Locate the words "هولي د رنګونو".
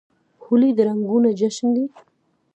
0.43-1.29